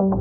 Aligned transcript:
Bienvenidas 0.00 0.16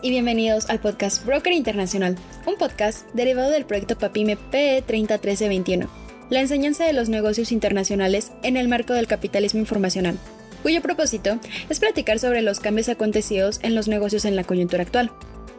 y 0.00 0.08
bienvenidos 0.08 0.70
al 0.70 0.80
podcast 0.80 1.26
Broker 1.26 1.52
Internacional, 1.52 2.16
un 2.46 2.56
podcast 2.56 3.06
derivado 3.12 3.50
del 3.50 3.66
proyecto 3.66 3.98
PAPIME 3.98 4.38
PE 4.38 4.82
301321, 4.86 5.90
la 6.30 6.40
enseñanza 6.40 6.86
de 6.86 6.94
los 6.94 7.10
negocios 7.10 7.52
internacionales 7.52 8.32
en 8.42 8.56
el 8.56 8.68
marco 8.68 8.94
del 8.94 9.06
capitalismo 9.06 9.60
informacional, 9.60 10.18
cuyo 10.66 10.82
propósito 10.82 11.38
es 11.70 11.78
platicar 11.78 12.18
sobre 12.18 12.42
los 12.42 12.58
cambios 12.58 12.88
acontecidos 12.88 13.60
en 13.62 13.76
los 13.76 13.86
negocios 13.86 14.24
en 14.24 14.34
la 14.34 14.42
coyuntura 14.42 14.82
actual. 14.82 15.12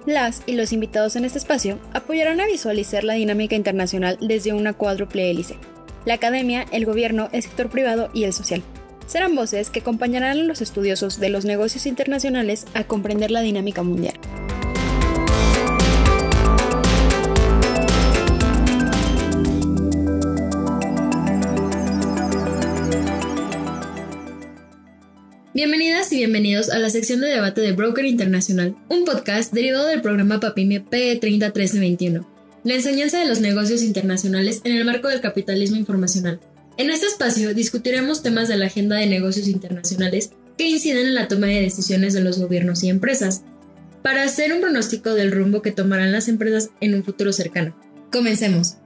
Las 0.05 0.43
y 0.45 0.55
los 0.55 0.73
invitados 0.73 1.15
en 1.15 1.23
este 1.23 1.37
espacio 1.37 1.79
apoyarán 1.93 2.41
a 2.41 2.45
visualizar 2.45 3.05
la 3.05 3.13
dinámica 3.13 3.55
internacional 3.55 4.17
desde 4.19 4.51
una 4.51 4.73
cuádruple 4.73 5.31
hélice, 5.31 5.55
la 6.03 6.15
academia, 6.15 6.65
el 6.73 6.83
gobierno, 6.83 7.29
el 7.31 7.41
sector 7.41 7.69
privado 7.69 8.09
y 8.13 8.25
el 8.25 8.33
social 8.33 8.61
serán 9.05 9.33
voces 9.33 9.69
que 9.69 9.79
acompañarán 9.79 10.39
a 10.39 10.43
los 10.43 10.61
estudiosos 10.61 11.21
de 11.21 11.29
los 11.29 11.45
negocios 11.45 11.85
internacionales 11.85 12.65
a 12.73 12.83
comprender 12.83 13.31
la 13.31 13.39
dinámica 13.39 13.83
mundial. 13.83 14.16
Bienvenidos 26.17 26.71
a 26.71 26.79
la 26.79 26.89
sección 26.89 27.21
de 27.21 27.27
debate 27.27 27.61
de 27.61 27.73
Broker 27.73 28.03
Internacional, 28.03 28.75
un 28.89 29.05
podcast 29.05 29.53
derivado 29.53 29.85
del 29.85 30.01
programa 30.01 30.39
PAPIME 30.39 30.81
PE 30.81 31.17
301321, 31.17 32.27
la 32.63 32.73
enseñanza 32.73 33.19
de 33.19 33.27
los 33.27 33.39
negocios 33.39 33.83
internacionales 33.83 34.61
en 34.63 34.75
el 34.75 34.83
marco 34.83 35.09
del 35.09 35.21
capitalismo 35.21 35.77
informacional. 35.77 36.39
En 36.77 36.89
este 36.89 37.05
espacio 37.05 37.53
discutiremos 37.53 38.23
temas 38.23 38.47
de 38.47 38.57
la 38.57 38.65
agenda 38.65 38.95
de 38.95 39.05
negocios 39.05 39.47
internacionales 39.47 40.31
que 40.57 40.67
inciden 40.67 41.05
en 41.05 41.13
la 41.13 41.27
toma 41.27 41.45
de 41.45 41.61
decisiones 41.61 42.15
de 42.15 42.21
los 42.21 42.39
gobiernos 42.39 42.83
y 42.83 42.89
empresas, 42.89 43.43
para 44.01 44.23
hacer 44.23 44.51
un 44.53 44.61
pronóstico 44.61 45.13
del 45.13 45.31
rumbo 45.31 45.61
que 45.61 45.71
tomarán 45.71 46.11
las 46.11 46.29
empresas 46.29 46.71
en 46.81 46.95
un 46.95 47.03
futuro 47.03 47.31
cercano. 47.31 47.79
Comencemos. 48.11 48.77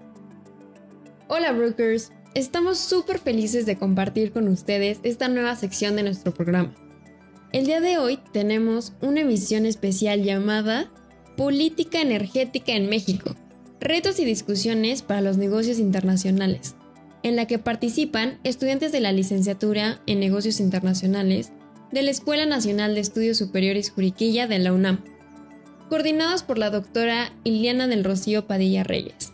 Hola 1.29 1.53
brokers, 1.53 2.11
estamos 2.35 2.77
súper 2.77 3.19
felices 3.19 3.65
de 3.65 3.77
compartir 3.77 4.33
con 4.33 4.49
ustedes 4.49 4.99
esta 5.03 5.29
nueva 5.29 5.55
sección 5.55 5.95
de 5.95 6.03
nuestro 6.03 6.33
programa. 6.33 6.75
El 7.53 7.65
día 7.65 7.81
de 7.81 7.97
hoy 7.97 8.17
tenemos 8.31 8.93
una 9.01 9.21
emisión 9.21 9.65
especial 9.65 10.23
llamada 10.23 10.89
Política 11.35 11.99
Energética 11.99 12.71
en 12.73 12.87
México, 12.87 13.35
retos 13.81 14.19
y 14.21 14.25
discusiones 14.25 15.01
para 15.01 15.19
los 15.19 15.35
negocios 15.35 15.77
internacionales 15.77 16.75
en 17.23 17.35
la 17.35 17.47
que 17.47 17.59
participan 17.59 18.39
estudiantes 18.45 18.93
de 18.93 19.01
la 19.01 19.11
licenciatura 19.11 20.01
en 20.07 20.21
negocios 20.21 20.61
internacionales 20.61 21.51
de 21.91 22.03
la 22.03 22.11
Escuela 22.11 22.45
Nacional 22.45 22.95
de 22.95 23.01
Estudios 23.01 23.37
Superiores 23.37 23.91
Juriquilla 23.91 24.47
de 24.47 24.59
la 24.59 24.71
UNAM, 24.71 25.03
coordinados 25.89 26.43
por 26.43 26.57
la 26.57 26.69
doctora 26.69 27.33
Iliana 27.43 27.87
del 27.87 28.05
Rocío 28.05 28.47
Padilla 28.47 28.85
Reyes, 28.85 29.33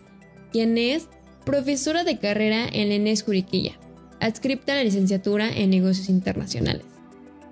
quien 0.52 0.80
es 0.80 1.08
profesora 1.45 2.04
de 2.04 2.18
carrera 2.18 2.68
en 2.68 2.90
la 2.90 2.95
ENES 2.95 3.22
Juriquilla, 3.22 3.78
adscripta 4.20 4.73
a 4.73 4.78
la 4.78 4.84
licenciatura 4.84 5.56
en 5.56 5.70
negocios 5.70 6.10
internacionales, 6.10 6.97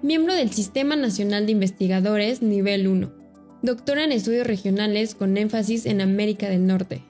miembro 0.06 0.36
del 0.36 0.52
Sistema 0.52 0.95
Nacional 0.95 1.45
de 1.45 1.53
Investigadores 1.53 2.42
Nivel 2.42 2.88
1, 2.88 3.11
doctora 3.64 4.03
en 4.03 4.11
estudios 4.11 4.45
regionales 4.45 5.16
con 5.16 5.36
énfasis 5.36 5.86
en 5.86 6.00
América 6.00 6.48
del 6.48 6.67
Norte, 6.67 7.02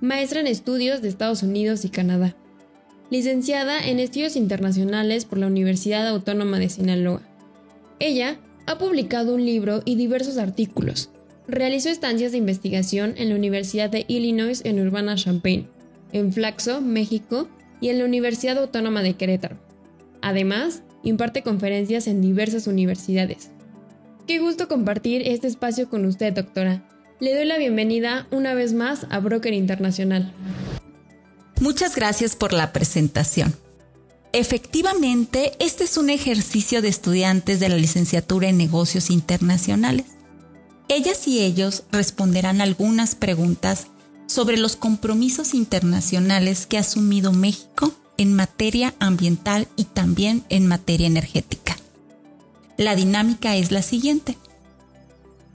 maestra 0.00 0.40
en 0.40 0.46
estudios 0.46 1.02
de 1.02 1.08
Estados 1.08 1.42
Unidos 1.42 1.84
y 1.84 1.90
Canadá 1.90 2.34
licenciada 3.10 3.84
en 3.84 3.98
Estudios 3.98 4.36
Internacionales 4.36 5.24
por 5.24 5.38
la 5.38 5.48
Universidad 5.48 6.06
Autónoma 6.06 6.58
de 6.58 6.68
Sinaloa. 6.68 7.22
Ella 7.98 8.38
ha 8.66 8.78
publicado 8.78 9.34
un 9.34 9.44
libro 9.44 9.82
y 9.84 9.96
diversos 9.96 10.38
artículos. 10.38 11.10
Realizó 11.48 11.88
estancias 11.88 12.30
de 12.32 12.38
investigación 12.38 13.14
en 13.16 13.30
la 13.30 13.34
Universidad 13.34 13.90
de 13.90 14.04
Illinois 14.06 14.62
en 14.64 14.80
Urbana-Champaign, 14.80 15.68
en 16.12 16.32
Flaxo, 16.32 16.80
México, 16.80 17.48
y 17.80 17.88
en 17.88 17.98
la 17.98 18.04
Universidad 18.04 18.58
Autónoma 18.58 19.02
de 19.02 19.14
Querétaro. 19.14 19.56
Además, 20.20 20.82
imparte 21.02 21.42
conferencias 21.42 22.06
en 22.06 22.20
diversas 22.20 22.66
universidades. 22.66 23.50
Qué 24.26 24.38
gusto 24.38 24.68
compartir 24.68 25.22
este 25.26 25.46
espacio 25.46 25.88
con 25.88 26.04
usted, 26.04 26.32
doctora. 26.32 26.86
Le 27.20 27.34
doy 27.34 27.44
la 27.44 27.58
bienvenida 27.58 28.26
una 28.30 28.54
vez 28.54 28.72
más 28.72 29.06
a 29.10 29.18
Broker 29.18 29.52
Internacional. 29.52 30.32
Muchas 31.60 31.94
gracias 31.94 32.36
por 32.36 32.52
la 32.52 32.72
presentación. 32.72 33.54
Efectivamente, 34.32 35.52
este 35.58 35.84
es 35.84 35.96
un 35.96 36.08
ejercicio 36.08 36.80
de 36.80 36.88
estudiantes 36.88 37.60
de 37.60 37.68
la 37.68 37.76
licenciatura 37.76 38.48
en 38.48 38.56
negocios 38.56 39.10
internacionales. 39.10 40.06
Ellas 40.88 41.26
y 41.26 41.40
ellos 41.40 41.84
responderán 41.90 42.60
algunas 42.60 43.14
preguntas 43.14 43.88
sobre 44.26 44.56
los 44.56 44.76
compromisos 44.76 45.54
internacionales 45.54 46.66
que 46.66 46.78
ha 46.78 46.80
asumido 46.80 47.32
México 47.32 47.92
en 48.20 48.34
materia 48.34 48.94
ambiental 48.98 49.66
y 49.76 49.84
también 49.84 50.44
en 50.50 50.66
materia 50.66 51.06
energética. 51.06 51.78
La 52.76 52.94
dinámica 52.94 53.56
es 53.56 53.72
la 53.72 53.80
siguiente. 53.80 54.36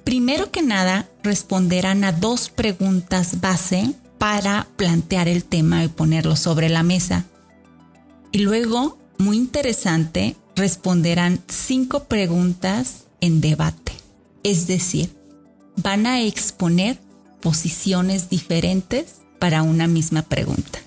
Primero 0.03 0.49
que 0.49 0.63
nada, 0.63 1.07
responderán 1.21 2.03
a 2.03 2.11
dos 2.11 2.49
preguntas 2.49 3.39
base 3.39 3.93
para 4.17 4.67
plantear 4.77 5.27
el 5.27 5.43
tema 5.43 5.83
y 5.83 5.89
ponerlo 5.89 6.35
sobre 6.35 6.69
la 6.69 6.81
mesa. 6.81 7.25
Y 8.31 8.39
luego, 8.39 8.97
muy 9.19 9.37
interesante, 9.37 10.35
responderán 10.55 11.43
cinco 11.47 12.05
preguntas 12.05 13.03
en 13.21 13.41
debate. 13.41 13.91
Es 14.41 14.65
decir, 14.65 15.15
van 15.75 16.07
a 16.07 16.23
exponer 16.23 16.99
posiciones 17.41 18.31
diferentes 18.31 19.17
para 19.37 19.61
una 19.61 19.85
misma 19.85 20.23
pregunta. 20.23 20.79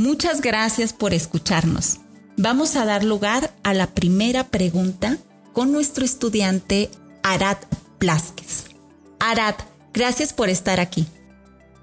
Muchas 0.00 0.40
gracias 0.40 0.94
por 0.94 1.12
escucharnos. 1.12 1.98
Vamos 2.38 2.74
a 2.76 2.86
dar 2.86 3.04
lugar 3.04 3.52
a 3.62 3.74
la 3.74 3.86
primera 3.88 4.48
pregunta 4.48 5.18
con 5.52 5.72
nuestro 5.72 6.06
estudiante 6.06 6.88
Arad 7.22 7.58
Plasquez. 7.98 8.64
Arad, 9.18 9.56
gracias 9.92 10.32
por 10.32 10.48
estar 10.48 10.80
aquí. 10.80 11.06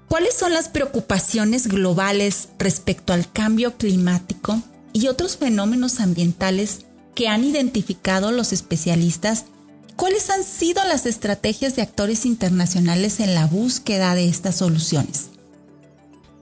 ¿Cuáles 0.08 0.34
son 0.34 0.52
las 0.52 0.68
preocupaciones 0.68 1.68
globales 1.68 2.48
respecto 2.58 3.12
al 3.12 3.30
cambio 3.30 3.76
climático 3.76 4.60
y 4.92 5.06
otros 5.06 5.36
fenómenos 5.36 6.00
ambientales 6.00 6.86
que 7.14 7.28
han 7.28 7.44
identificado 7.44 8.32
los 8.32 8.52
especialistas? 8.52 9.44
¿Cuáles 9.94 10.28
han 10.30 10.42
sido 10.42 10.82
las 10.82 11.06
estrategias 11.06 11.76
de 11.76 11.82
actores 11.82 12.26
internacionales 12.26 13.20
en 13.20 13.36
la 13.36 13.46
búsqueda 13.46 14.16
de 14.16 14.28
estas 14.28 14.56
soluciones? 14.56 15.37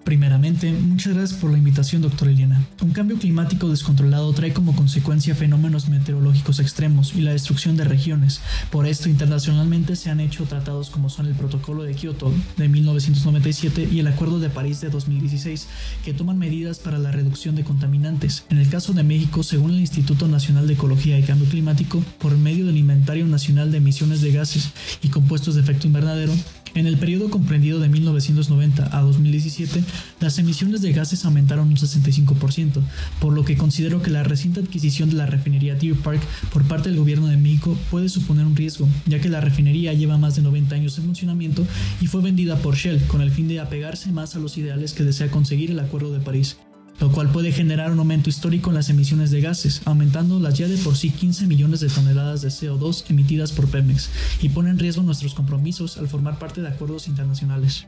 Primeramente, 0.07 0.71
muchas 0.71 1.15
gracias 1.15 1.41
por 1.41 1.51
la 1.51 1.59
invitación, 1.59 2.01
doctora 2.01 2.31
Eliana. 2.31 2.65
Un 2.81 2.93
cambio 2.93 3.19
climático 3.19 3.69
descontrolado 3.69 4.33
trae 4.35 4.53
como 4.53 4.77
consecuencia 4.77 5.35
fenómenos 5.35 5.89
meteorológicos 5.89 6.61
extremos 6.61 7.13
y 7.17 7.23
la 7.23 7.33
destrucción 7.33 7.77
de 7.77 7.83
regiones. 7.83 8.41
Por 8.71 8.87
esto, 8.87 9.09
internacionalmente 9.09 9.97
se 9.97 10.09
han 10.09 10.21
hecho 10.21 10.45
tratados 10.45 10.91
como 10.91 11.11
son 11.11 11.27
el 11.27 11.35
Protocolo 11.35 11.83
de 11.83 11.97
Kioto 11.97 12.33
de 12.57 12.69
1997 12.69 13.89
y 13.91 13.99
el 13.99 14.07
Acuerdo 14.07 14.39
de 14.39 14.49
París 14.49 14.81
de 14.81 14.91
2016, 14.91 15.67
que 16.05 16.15
toman 16.15 16.39
medidas 16.39 16.79
para 16.79 16.99
la 16.99 17.11
reducción 17.11 17.57
de 17.57 17.65
contaminantes. 17.65 18.45
En 18.49 18.59
el 18.59 18.69
caso 18.69 18.93
de 18.93 19.03
México, 19.03 19.43
según 19.43 19.73
el 19.73 19.81
Instituto 19.81 20.29
Nacional 20.29 20.69
de 20.69 20.75
Ecología 20.75 21.19
y 21.19 21.25
Cambio 21.25 21.49
Climático, 21.49 22.01
por 22.21 22.39
medio 22.39 22.67
del 22.67 22.77
Inventario 22.77 23.27
Nacional 23.27 23.73
de 23.73 23.79
Emisiones 23.79 24.21
de 24.21 24.31
Gases 24.31 24.71
y 25.03 25.09
Compuestos 25.09 25.57
de 25.57 25.63
Efecto 25.63 25.89
Invernadero, 25.89 26.33
en 26.77 26.87
el 26.87 26.99
periodo 26.99 27.31
comprendido 27.31 27.81
de 27.81 27.89
1990 27.89 28.97
a 28.97 29.01
2017, 29.01 29.83
las 30.21 30.39
emisiones 30.39 30.83
de 30.83 30.93
gases 30.93 31.25
aumentaron 31.25 31.69
un 31.69 31.77
65%, 31.77 32.83
por 33.19 33.33
lo 33.33 33.45
que 33.45 33.57
considero 33.57 34.03
que 34.03 34.11
la 34.11 34.23
reciente 34.23 34.61
adquisición 34.61 35.09
de 35.09 35.17
la 35.17 35.27
refinería 35.27 35.75
Deer 35.75 35.97
Park 35.97 36.21
por 36.53 36.65
parte 36.65 36.91
del 36.91 36.99
gobierno 36.99 37.29
de 37.29 37.39
México 37.39 37.77
puede 37.91 38.11
suponer 38.11 38.45
un 38.45 38.55
riesgo, 38.55 38.87
ya 39.07 39.21
que 39.21 39.31
la 39.31 39.41
refinería 39.41 39.95
lleva 39.95 40.19
más 40.19 40.37
de 40.37 40.43
90 40.43 40.75
años 40.75 40.99
en 40.99 41.05
funcionamiento 41.05 41.67
y 42.01 42.07
fue 42.07 42.21
vendida 42.21 42.57
por 42.59 42.77
Shell 42.77 43.07
con 43.07 43.23
el 43.23 43.31
fin 43.31 43.49
de 43.49 43.61
apegarse 43.61 44.13
más 44.13 44.37
a 44.37 44.39
los 44.39 44.59
ideales 44.59 44.93
que 44.93 45.05
desea 45.05 45.31
conseguir 45.31 45.71
el 45.71 45.81
Acuerdo 45.81 46.13
de 46.13 46.21
París 46.21 46.59
lo 47.01 47.13
cual 47.13 47.31
puede 47.31 47.53
generar 47.53 47.93
un 47.93 47.99
aumento 47.99 48.31
histórico 48.31 48.71
en 48.71 48.77
las 48.77 48.89
emisiones 48.89 49.31
de 49.31 49.41
gases, 49.41 49.83
aumentando 49.85 50.41
las 50.41 50.57
ya 50.57 50.69
de 50.69 50.79
por 50.79 50.97
sí 50.97 51.11
15 51.11 51.47
millones 51.47 51.81
de 51.81 51.89
toneladas 51.89 52.43
de 52.43 52.49
CO2 52.49 53.05
emitidas 53.09 53.53
por 53.53 53.69
Pemex, 53.69 54.09
y 54.41 54.49
pone 54.49 54.71
en 54.71 54.79
riesgo 54.79 55.03
nuestros 55.03 55.35
compromisos 55.35 55.99
al 55.99 56.09
formar 56.09 56.39
parte 56.39 56.63
de 56.63 56.69
acuerdos 56.69 57.09
internacionales. 57.09 57.87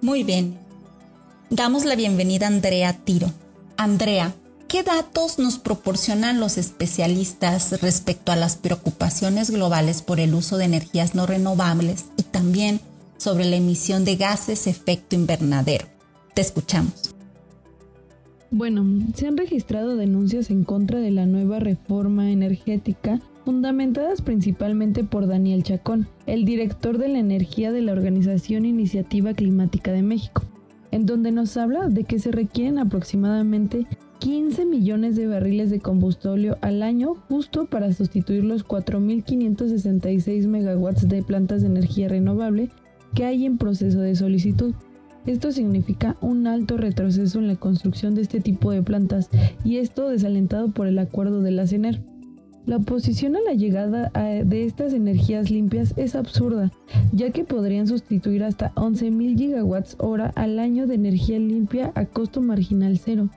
Muy 0.00 0.22
bien. 0.22 0.58
Damos 1.50 1.84
la 1.84 1.96
bienvenida 1.96 2.46
a 2.46 2.50
Andrea 2.50 2.92
Tiro. 2.92 3.32
Andrea, 3.78 4.34
¿qué 4.68 4.82
datos 4.82 5.38
nos 5.38 5.58
proporcionan 5.58 6.40
los 6.40 6.58
especialistas 6.58 7.80
respecto 7.80 8.32
a 8.32 8.36
las 8.36 8.56
preocupaciones 8.56 9.50
globales 9.50 10.02
por 10.02 10.20
el 10.20 10.34
uso 10.34 10.58
de 10.58 10.66
energías 10.66 11.14
no 11.14 11.26
renovables 11.26 12.06
y 12.18 12.24
también 12.24 12.80
sobre 13.16 13.46
la 13.46 13.56
emisión 13.56 14.04
de 14.04 14.16
gases 14.16 14.66
efecto 14.66 15.16
invernadero? 15.16 15.86
Te 16.34 16.42
escuchamos. 16.42 17.17
Bueno, 18.50 18.86
se 19.14 19.26
han 19.26 19.36
registrado 19.36 19.96
denuncias 19.96 20.50
en 20.50 20.64
contra 20.64 21.00
de 21.00 21.10
la 21.10 21.26
nueva 21.26 21.58
reforma 21.58 22.30
energética 22.30 23.20
fundamentadas 23.44 24.22
principalmente 24.22 25.04
por 25.04 25.26
Daniel 25.26 25.62
Chacón, 25.62 26.08
el 26.26 26.46
director 26.46 26.96
de 26.96 27.08
la 27.08 27.18
energía 27.18 27.72
de 27.72 27.82
la 27.82 27.92
Organización 27.92 28.64
Iniciativa 28.64 29.34
Climática 29.34 29.92
de 29.92 30.02
México, 30.02 30.44
en 30.92 31.04
donde 31.04 31.30
nos 31.30 31.58
habla 31.58 31.88
de 31.88 32.04
que 32.04 32.18
se 32.18 32.30
requieren 32.30 32.78
aproximadamente 32.78 33.86
15 34.18 34.64
millones 34.64 35.14
de 35.16 35.26
barriles 35.26 35.70
de 35.70 35.80
combustible 35.80 36.56
al 36.62 36.82
año 36.82 37.16
justo 37.28 37.66
para 37.66 37.92
sustituir 37.92 38.44
los 38.44 38.66
4.566 38.66 40.46
megawatts 40.46 41.06
de 41.06 41.22
plantas 41.22 41.60
de 41.60 41.68
energía 41.68 42.08
renovable 42.08 42.70
que 43.14 43.24
hay 43.24 43.44
en 43.44 43.58
proceso 43.58 44.00
de 44.00 44.16
solicitud. 44.16 44.74
Esto 45.28 45.52
significa 45.52 46.16
un 46.22 46.46
alto 46.46 46.78
retroceso 46.78 47.38
en 47.38 47.48
la 47.48 47.56
construcción 47.56 48.14
de 48.14 48.22
este 48.22 48.40
tipo 48.40 48.70
de 48.70 48.82
plantas 48.82 49.28
y 49.62 49.76
esto 49.76 50.08
desalentado 50.08 50.70
por 50.70 50.86
el 50.86 50.98
acuerdo 50.98 51.42
de 51.42 51.50
la 51.50 51.66
CENER. 51.66 52.00
La 52.64 52.78
oposición 52.78 53.36
a 53.36 53.40
la 53.42 53.52
llegada 53.52 54.10
de 54.14 54.64
estas 54.64 54.94
energías 54.94 55.50
limpias 55.50 55.92
es 55.98 56.14
absurda, 56.14 56.72
ya 57.12 57.30
que 57.30 57.44
podrían 57.44 57.86
sustituir 57.86 58.42
hasta 58.42 58.74
11.000 58.76 59.36
gigawatts 59.36 59.96
hora 59.98 60.32
al 60.34 60.58
año 60.58 60.86
de 60.86 60.94
energía 60.94 61.38
limpia 61.38 61.92
a 61.94 62.06
costo 62.06 62.40
marginal 62.40 62.96
cero. 62.96 63.28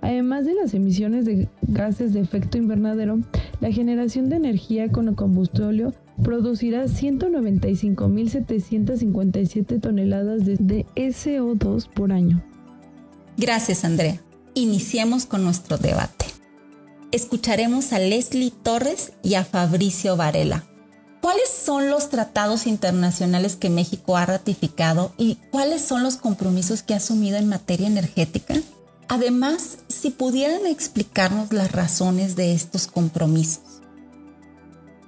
Además 0.00 0.46
de 0.46 0.54
las 0.54 0.72
emisiones 0.72 1.26
de 1.26 1.46
gases 1.60 2.14
de 2.14 2.20
efecto 2.20 2.56
invernadero, 2.56 3.20
la 3.60 3.70
generación 3.70 4.30
de 4.30 4.36
energía 4.36 4.90
con 4.90 5.14
combustible 5.14 5.88
producirá 6.22 6.84
195.757 6.84 9.80
toneladas 9.80 10.44
de 10.44 10.86
SO2 10.96 11.88
por 11.88 12.12
año. 12.12 12.44
Gracias, 13.36 13.84
Andrea. 13.84 14.20
Iniciemos 14.54 15.26
con 15.26 15.44
nuestro 15.44 15.76
debate. 15.78 16.24
Escucharemos 17.12 17.92
a 17.92 17.98
Leslie 17.98 18.50
Torres 18.50 19.12
y 19.22 19.34
a 19.34 19.44
Fabricio 19.44 20.16
Varela. 20.16 20.64
¿Cuáles 21.20 21.48
son 21.48 21.90
los 21.90 22.10
tratados 22.10 22.66
internacionales 22.66 23.56
que 23.56 23.70
México 23.70 24.16
ha 24.16 24.26
ratificado 24.26 25.12
y 25.18 25.36
cuáles 25.50 25.82
son 25.82 26.02
los 26.02 26.16
compromisos 26.16 26.82
que 26.82 26.94
ha 26.94 26.98
asumido 26.98 27.38
en 27.38 27.48
materia 27.48 27.86
energética? 27.86 28.54
Además, 29.08 29.78
si 29.88 30.10
pudieran 30.10 30.66
explicarnos 30.66 31.52
las 31.52 31.72
razones 31.72 32.36
de 32.36 32.52
estos 32.52 32.86
compromisos. 32.86 33.67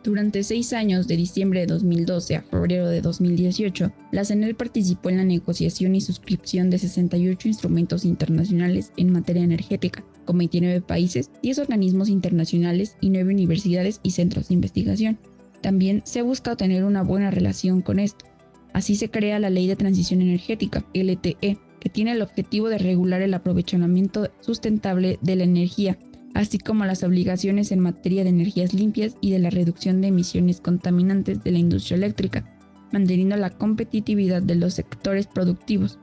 Durante 0.02 0.42
seis 0.44 0.72
años, 0.72 1.06
de 1.08 1.16
diciembre 1.18 1.60
de 1.60 1.66
2012 1.66 2.36
a 2.36 2.42
febrero 2.42 2.88
de 2.88 3.02
2018, 3.02 3.92
la 4.12 4.24
CENEL 4.24 4.54
participó 4.54 5.10
en 5.10 5.18
la 5.18 5.24
negociación 5.24 5.94
y 5.94 6.00
suscripción 6.00 6.70
de 6.70 6.78
68 6.78 7.48
instrumentos 7.48 8.06
internacionales 8.06 8.92
en 8.96 9.12
materia 9.12 9.44
energética, 9.44 10.02
con 10.24 10.38
29 10.38 10.80
países, 10.80 11.30
10 11.42 11.58
organismos 11.58 12.08
internacionales 12.08 12.96
y 13.02 13.10
9 13.10 13.30
universidades 13.30 14.00
y 14.02 14.12
centros 14.12 14.48
de 14.48 14.54
investigación. 14.54 15.18
También 15.60 16.00
se 16.06 16.22
busca 16.22 16.56
tener 16.56 16.84
una 16.84 17.02
buena 17.02 17.30
relación 17.30 17.82
con 17.82 17.98
esto. 17.98 18.24
Así 18.72 18.96
se 18.96 19.10
crea 19.10 19.38
la 19.38 19.50
Ley 19.50 19.66
de 19.66 19.76
Transición 19.76 20.22
Energética, 20.22 20.82
LTE, 20.94 21.58
que 21.78 21.88
tiene 21.90 22.12
el 22.12 22.22
objetivo 22.22 22.70
de 22.70 22.78
regular 22.78 23.20
el 23.20 23.34
aprovechamiento 23.34 24.30
sustentable 24.40 25.18
de 25.20 25.36
la 25.36 25.44
energía 25.44 25.98
así 26.34 26.58
como 26.58 26.84
las 26.84 27.02
obligaciones 27.02 27.72
en 27.72 27.80
materia 27.80 28.24
de 28.24 28.30
energías 28.30 28.74
limpias 28.74 29.16
y 29.20 29.30
de 29.32 29.38
la 29.38 29.50
reducción 29.50 30.00
de 30.00 30.08
emisiones 30.08 30.60
contaminantes 30.60 31.42
de 31.42 31.50
la 31.50 31.58
industria 31.58 31.96
eléctrica, 31.96 32.44
manteniendo 32.92 33.36
la 33.36 33.50
competitividad 33.50 34.42
de 34.42 34.54
los 34.54 34.74
sectores 34.74 35.26
productivos. 35.26 35.98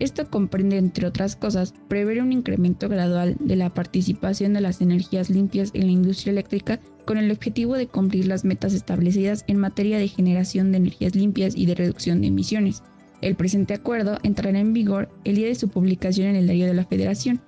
Esto 0.00 0.28
comprende, 0.28 0.76
entre 0.76 1.06
otras 1.06 1.36
cosas, 1.36 1.72
prever 1.88 2.20
un 2.20 2.32
incremento 2.32 2.88
gradual 2.88 3.36
de 3.38 3.56
la 3.56 3.72
participación 3.72 4.52
de 4.52 4.60
las 4.60 4.80
energías 4.80 5.30
limpias 5.30 5.70
en 5.72 5.86
la 5.86 5.92
industria 5.92 6.32
eléctrica 6.32 6.80
con 7.04 7.16
el 7.16 7.30
objetivo 7.30 7.74
de 7.74 7.86
cumplir 7.86 8.26
las 8.26 8.44
metas 8.44 8.74
establecidas 8.74 9.44
en 9.46 9.58
materia 9.58 9.98
de 9.98 10.08
generación 10.08 10.72
de 10.72 10.78
energías 10.78 11.14
limpias 11.14 11.54
y 11.56 11.66
de 11.66 11.76
reducción 11.76 12.20
de 12.20 12.28
emisiones. 12.28 12.82
El 13.20 13.36
presente 13.36 13.74
acuerdo 13.74 14.18
entrará 14.24 14.58
en 14.58 14.72
vigor 14.72 15.08
el 15.24 15.36
día 15.36 15.46
de 15.46 15.54
su 15.54 15.68
publicación 15.68 16.26
en 16.28 16.36
el 16.36 16.46
Diario 16.46 16.66
de 16.66 16.74
la 16.74 16.84
Federación, 16.84 17.40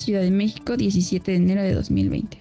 Ciudad 0.00 0.22
de 0.22 0.30
México, 0.30 0.78
17 0.78 1.30
de 1.30 1.36
enero 1.36 1.62
de 1.62 1.74
2020. 1.74 2.38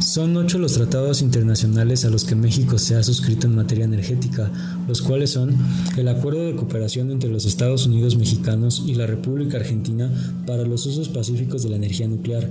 Son 0.00 0.34
ocho 0.38 0.58
los 0.58 0.72
tratados 0.72 1.20
internacionales 1.20 2.06
a 2.06 2.08
los 2.08 2.24
que 2.24 2.34
México 2.34 2.78
se 2.78 2.94
ha 2.94 3.02
suscrito 3.02 3.46
en 3.46 3.56
materia 3.56 3.84
energética, 3.84 4.50
los 4.86 5.02
cuales 5.02 5.30
son 5.30 5.54
el 5.98 6.08
Acuerdo 6.08 6.46
de 6.46 6.56
Cooperación 6.56 7.10
entre 7.10 7.28
los 7.28 7.44
Estados 7.44 7.84
Unidos 7.84 8.16
Mexicanos 8.16 8.82
y 8.86 8.94
la 8.94 9.06
República 9.06 9.58
Argentina 9.58 10.10
para 10.46 10.64
los 10.64 10.86
usos 10.86 11.10
pacíficos 11.10 11.64
de 11.64 11.68
la 11.68 11.76
energía 11.76 12.08
nuclear, 12.08 12.48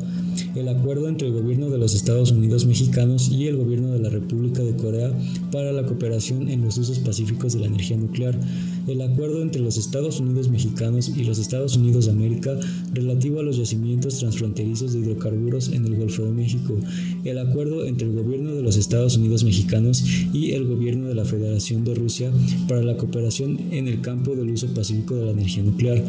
el 0.60 0.70
Acuerdo 0.70 1.08
entre 1.08 1.28
el 1.28 1.34
Gobierno 1.34 1.70
de 1.70 1.78
los 1.78 1.94
Estados 1.94 2.32
Unidos 2.32 2.66
Mexicanos 2.66 3.30
y 3.32 3.48
el 3.48 3.58
Gobierno 3.58 3.92
de 3.92 4.00
la 4.00 4.10
República 4.10 4.64
de 4.64 4.76
Corea 4.76 5.12
para 5.52 5.72
la 5.72 5.86
cooperación 5.86 6.50
en 6.50 6.62
los 6.64 6.78
usos 6.78 7.00
pacíficos 7.00 7.54
de 7.54 7.60
la 7.60 7.68
energía 7.68 7.98
nuclear, 7.98 8.40
el 8.88 9.02
Acuerdo 9.02 9.42
entre 9.42 9.62
los 9.62 9.78
Estados 9.78 10.20
Unidos 10.20 10.50
Mexicanos 10.50 11.12
y 11.16 11.24
los 11.24 11.40
Estados 11.40 11.76
Unidos 11.76 12.06
de 12.06 12.12
América 12.12 12.58
relativo 12.94 13.40
a 13.40 13.44
los 13.44 13.58
yacimientos 13.58 14.20
transfronterizos 14.20 14.94
de 14.94 15.00
hidrocarburos 15.00 15.70
en 15.70 15.86
el 15.86 15.96
Golfo 15.96 16.24
de 16.24 16.32
México, 16.32 16.78
el 17.24 17.38
acuerdo 17.38 17.86
entre 17.86 18.08
el 18.08 18.14
gobierno 18.14 18.56
de 18.56 18.64
los 18.64 18.78
Estados 18.78 19.18
Unidos 19.18 19.44
mexicanos 19.44 20.04
y 20.34 20.52
el 20.52 20.66
gobierno 20.66 21.08
de 21.08 21.16
la 21.16 21.26
Federación 21.26 21.84
de 21.84 21.96
Rusia 21.96 22.32
para 22.68 22.84
la 22.84 22.98
cooperación 22.98 23.60
en 23.72 23.88
el 23.88 24.02
campo 24.02 24.36
del 24.36 24.50
uso 24.50 24.68
pacífico 24.74 25.16
de 25.16 25.26
la 25.26 25.32
energía 25.32 25.64
nuclear, 25.64 26.04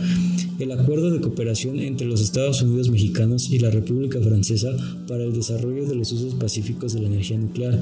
el 0.58 0.72
acuerdo 0.72 1.10
de 1.10 1.20
cooperación 1.20 1.78
entre 1.78 2.06
los 2.06 2.20
Estados 2.20 2.62
Unidos 2.62 2.90
mexicanos 2.90 3.50
y 3.50 3.58
la 3.58 3.70
República 3.70 4.20
Francesa 4.38 4.70
para 5.08 5.25
el 5.25 5.32
desarrollo 5.32 5.85
de 5.85 5.96
los 5.96 6.12
usos 6.12 6.35
pacíficos 6.35 6.93
de 6.93 7.00
la 7.00 7.08
energía 7.08 7.37
nuclear, 7.37 7.76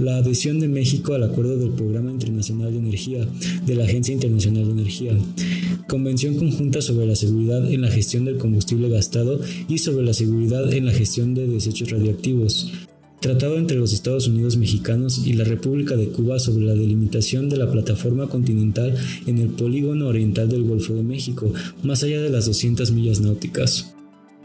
la 0.00 0.16
adhesión 0.16 0.58
de 0.58 0.66
México 0.66 1.14
al 1.14 1.22
acuerdo 1.22 1.56
del 1.56 1.70
Programa 1.70 2.10
Internacional 2.10 2.72
de 2.72 2.80
Energía 2.80 3.28
de 3.64 3.74
la 3.76 3.84
Agencia 3.84 4.12
Internacional 4.12 4.66
de 4.66 4.72
Energía, 4.72 5.16
Convención 5.86 6.34
Conjunta 6.34 6.82
sobre 6.82 7.06
la 7.06 7.14
Seguridad 7.14 7.70
en 7.70 7.82
la 7.82 7.90
Gestión 7.90 8.24
del 8.24 8.38
Combustible 8.38 8.88
Gastado 8.88 9.40
y 9.68 9.78
sobre 9.78 10.04
la 10.04 10.12
Seguridad 10.12 10.72
en 10.72 10.86
la 10.86 10.92
Gestión 10.92 11.34
de 11.34 11.46
Desechos 11.46 11.90
Radioactivos, 11.90 12.72
Tratado 13.20 13.56
entre 13.56 13.76
los 13.76 13.92
Estados 13.92 14.26
Unidos 14.26 14.56
mexicanos 14.56 15.24
y 15.24 15.34
la 15.34 15.44
República 15.44 15.94
de 15.94 16.08
Cuba 16.08 16.40
sobre 16.40 16.64
la 16.64 16.74
delimitación 16.74 17.50
de 17.50 17.58
la 17.58 17.70
plataforma 17.70 18.26
continental 18.28 18.96
en 19.26 19.38
el 19.38 19.50
polígono 19.50 20.08
oriental 20.08 20.48
del 20.48 20.64
Golfo 20.64 20.94
de 20.94 21.02
México, 21.02 21.52
más 21.84 22.02
allá 22.02 22.20
de 22.20 22.30
las 22.30 22.46
200 22.46 22.90
millas 22.92 23.20
náuticas. 23.20 23.94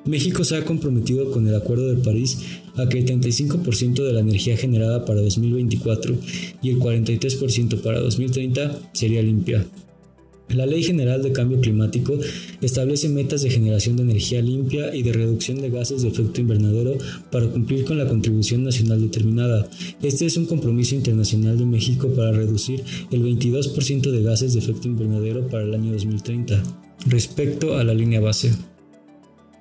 México 0.06 0.44
se 0.44 0.56
ha 0.56 0.66
comprometido 0.66 1.32
con 1.32 1.48
el 1.48 1.56
Acuerdo 1.56 1.88
de 1.94 2.02
París 2.02 2.38
a 2.76 2.88
que 2.88 3.00
el 3.00 3.06
35% 3.06 4.04
de 4.04 4.14
la 4.14 4.20
energía 4.20 4.56
generada 4.56 5.04
para 5.04 5.22
2024 5.22 6.16
y 6.62 6.70
el 6.70 6.80
43% 6.80 7.82
para 7.82 8.00
2030 8.00 8.92
sería 8.94 9.22
limpia. 9.24 9.66
La 10.50 10.68
Ley 10.68 10.84
General 10.84 11.24
de 11.24 11.32
Cambio 11.32 11.60
Climático 11.60 12.20
establece 12.62 13.10
metas 13.10 13.42
de 13.42 13.50
generación 13.50 13.96
de 13.96 14.04
energía 14.04 14.44
limpia 14.44 14.96
y 14.96 15.02
de 15.02 15.12
reducción 15.12 15.60
de 15.60 15.72
gases 15.72 16.04
de 16.04 16.10
efecto 16.10 16.40
invernadero 16.40 16.98
para 17.32 17.48
cumplir 17.48 17.84
con 17.84 17.98
la 17.98 18.08
contribución 18.08 18.64
nacional 18.64 19.02
determinada. 19.02 19.68
Este 20.04 20.28
es 20.28 20.38
un 20.38 20.46
compromiso 20.46 20.94
internacional 20.94 21.58
de 21.58 21.66
México 21.66 22.10
para 22.10 22.32
reducir 22.32 22.84
el 23.12 23.24
22% 23.24 24.12
de 24.12 24.22
gases 24.22 24.54
de 24.54 24.60
efecto 24.60 24.88
invernadero 24.88 25.48
para 25.48 25.64
el 25.64 25.74
año 25.74 25.92
2030, 25.94 26.62
respecto 27.08 27.78
a 27.78 27.84
la 27.84 27.96
línea 27.96 28.20
base. 28.20 28.52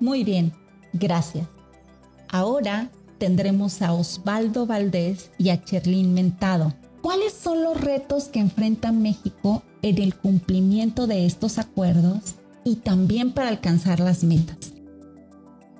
Muy 0.05 0.23
bien, 0.23 0.53
gracias. 0.93 1.47
Ahora 2.29 2.91
tendremos 3.17 3.81
a 3.81 3.91
Osvaldo 3.91 4.67
Valdés 4.67 5.31
y 5.39 5.49
a 5.49 5.63
Cherlín 5.63 6.13
Mentado. 6.13 6.75
¿Cuáles 7.01 7.33
son 7.33 7.63
los 7.63 7.81
retos 7.81 8.25
que 8.25 8.39
enfrenta 8.39 8.91
México 8.91 9.63
en 9.81 9.97
el 9.97 10.13
cumplimiento 10.13 11.07
de 11.07 11.25
estos 11.25 11.57
acuerdos 11.57 12.35
y 12.63 12.75
también 12.75 13.31
para 13.31 13.49
alcanzar 13.49 13.99
las 13.99 14.23
metas. 14.23 14.73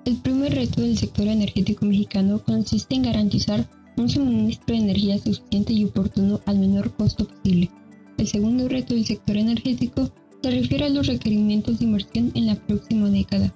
El 0.05 0.17
primer 0.17 0.55
reto 0.55 0.81
del 0.81 0.97
sector 0.97 1.27
energético 1.27 1.85
mexicano 1.85 2.43
consiste 2.43 2.95
en 2.95 3.03
garantizar 3.03 3.69
un 3.95 4.09
suministro 4.09 4.75
de 4.75 4.81
energía 4.81 5.19
suficiente 5.19 5.71
y 5.71 5.85
oportuno 5.85 6.41
al 6.47 6.57
menor 6.57 6.91
costo 6.95 7.27
posible. 7.27 7.69
El 8.17 8.27
segundo 8.27 8.67
reto 8.69 8.95
del 8.95 9.05
sector 9.05 9.37
energético 9.37 10.09
se 10.41 10.49
refiere 10.49 10.85
a 10.85 10.89
los 10.89 11.05
requerimientos 11.05 11.77
de 11.77 11.85
inversión 11.85 12.31
en 12.33 12.47
la 12.47 12.55
próxima 12.55 13.07
década. 13.11 13.53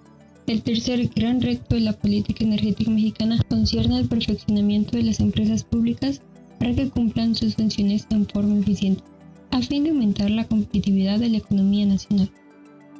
El 0.50 0.64
tercer 0.64 1.08
gran 1.16 1.42
reto 1.42 1.76
de 1.76 1.82
la 1.82 1.94
política 1.94 2.44
energética 2.44 2.90
mexicana 2.90 3.38
concierne 3.48 3.98
al 3.98 4.08
perfeccionamiento 4.08 4.98
de 4.98 5.04
las 5.04 5.20
empresas 5.20 5.64
públicas 5.64 6.24
para 6.58 6.74
que 6.74 6.90
cumplan 6.90 7.36
sus 7.36 7.54
funciones 7.54 8.08
en 8.10 8.26
forma 8.26 8.58
eficiente 8.58 9.04
a 9.52 9.62
fin 9.62 9.84
de 9.84 9.92
aumentar 9.92 10.32
la 10.32 10.48
competitividad 10.48 11.20
de 11.20 11.30
la 11.30 11.38
economía 11.38 11.86
nacional. 11.86 12.32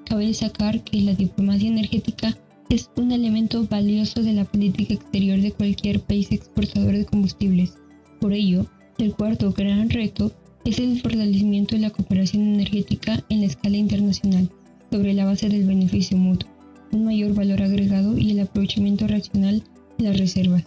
Cabe 0.06 0.28
destacar 0.28 0.84
que 0.84 1.02
la 1.02 1.16
diplomacia 1.16 1.70
energética 1.70 2.38
es 2.70 2.92
un 2.98 3.12
elemento 3.12 3.66
valioso 3.66 4.22
de 4.22 4.34
la 4.34 4.46
política 4.46 4.94
exterior 4.94 5.42
de 5.42 5.52
cualquier 5.52 6.02
país 6.02 6.32
exportador 6.32 6.96
de 6.96 7.06
combustibles. 7.06 7.74
Por 8.22 8.34
ello, 8.34 8.68
el 9.00 9.16
cuarto 9.16 9.52
gran 9.54 9.90
reto 9.90 10.32
es 10.66 10.78
el 10.78 11.02
fortalecimiento 11.02 11.76
de 11.76 11.82
la 11.82 11.90
cooperación 11.90 12.44
energética 12.44 13.26
en 13.30 13.40
la 13.40 13.48
escala 13.48 13.78
internacional, 13.78 14.52
sobre 14.92 15.16
la 15.16 15.26
base 15.26 15.50
del 15.50 15.66
beneficio 15.66 16.16
mutuo, 16.16 16.59
un 16.92 17.06
mayor 17.06 17.34
valor 17.34 17.62
agregado 17.62 18.18
y 18.18 18.32
el 18.32 18.40
aprovechamiento 18.42 19.08
racional 19.08 19.64
de 19.98 20.04
las 20.04 20.18
reservas. 20.18 20.64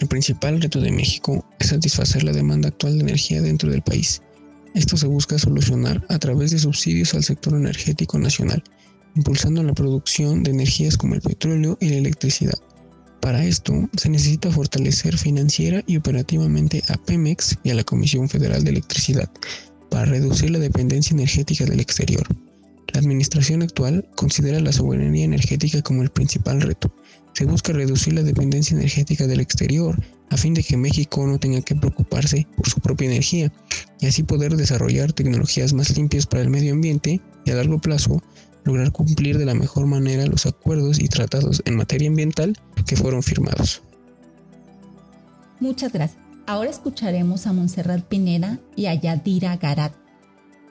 El 0.00 0.08
principal 0.08 0.60
reto 0.60 0.80
de 0.80 0.92
México 0.92 1.44
es 1.58 1.68
satisfacer 1.68 2.24
la 2.24 2.32
demanda 2.32 2.68
actual 2.68 2.94
de 2.94 3.04
energía 3.04 3.42
dentro 3.42 3.70
del 3.70 3.82
país. 3.82 4.22
Esto 4.74 4.96
se 4.96 5.06
busca 5.06 5.38
solucionar 5.38 6.04
a 6.08 6.18
través 6.18 6.52
de 6.52 6.58
subsidios 6.58 7.12
al 7.14 7.24
sector 7.24 7.54
energético 7.54 8.18
nacional, 8.18 8.62
impulsando 9.14 9.62
la 9.62 9.74
producción 9.74 10.42
de 10.42 10.52
energías 10.52 10.96
como 10.96 11.14
el 11.14 11.20
petróleo 11.20 11.76
y 11.80 11.90
la 11.90 11.96
electricidad. 11.96 12.58
Para 13.20 13.44
esto 13.44 13.74
se 13.96 14.08
necesita 14.08 14.50
fortalecer 14.50 15.18
financiera 15.18 15.82
y 15.86 15.98
operativamente 15.98 16.82
a 16.88 16.96
Pemex 16.96 17.58
y 17.62 17.70
a 17.70 17.74
la 17.74 17.84
Comisión 17.84 18.28
Federal 18.28 18.64
de 18.64 18.70
Electricidad 18.70 19.30
para 19.90 20.06
reducir 20.06 20.50
la 20.50 20.58
dependencia 20.58 21.12
energética 21.12 21.66
del 21.66 21.80
exterior. 21.80 22.26
La 22.92 23.00
administración 23.00 23.62
actual 23.62 24.08
considera 24.16 24.60
la 24.60 24.72
soberanía 24.72 25.24
energética 25.24 25.82
como 25.82 26.02
el 26.02 26.10
principal 26.10 26.60
reto. 26.60 26.92
Se 27.34 27.44
busca 27.44 27.72
reducir 27.72 28.14
la 28.14 28.22
dependencia 28.22 28.76
energética 28.76 29.26
del 29.26 29.40
exterior 29.40 29.96
a 30.30 30.36
fin 30.36 30.54
de 30.54 30.62
que 30.62 30.76
México 30.76 31.26
no 31.26 31.38
tenga 31.38 31.60
que 31.60 31.74
preocuparse 31.74 32.46
por 32.56 32.68
su 32.68 32.80
propia 32.80 33.06
energía 33.06 33.52
y 34.00 34.06
así 34.06 34.22
poder 34.22 34.56
desarrollar 34.56 35.12
tecnologías 35.12 35.72
más 35.72 35.96
limpias 35.96 36.26
para 36.26 36.42
el 36.42 36.50
medio 36.50 36.72
ambiente 36.72 37.20
y 37.44 37.50
a 37.50 37.54
largo 37.54 37.78
plazo 37.78 38.22
lograr 38.64 38.92
cumplir 38.92 39.38
de 39.38 39.46
la 39.46 39.54
mejor 39.54 39.86
manera 39.86 40.26
los 40.26 40.46
acuerdos 40.46 41.00
y 41.00 41.08
tratados 41.08 41.62
en 41.64 41.76
materia 41.76 42.08
ambiental 42.08 42.56
que 42.86 42.96
fueron 42.96 43.22
firmados. 43.22 43.82
Muchas 45.60 45.92
gracias. 45.92 46.20
Ahora 46.46 46.70
escucharemos 46.70 47.46
a 47.46 47.52
Montserrat 47.52 48.02
Pineda 48.04 48.58
y 48.74 48.86
a 48.86 48.94
Yadira 48.94 49.56
Garat. 49.56 49.92